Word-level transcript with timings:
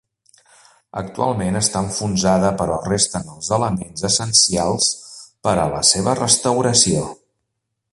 Actualment 1.01 1.59
està 1.59 1.83
enfonsada 1.87 2.49
però 2.61 2.79
resten 2.87 3.29
els 3.35 3.51
elements 3.59 4.07
essencials 4.11 4.89
per 5.49 5.55
a 5.65 5.69
la 5.77 5.85
seva 5.93 6.17
restauració. 6.25 7.07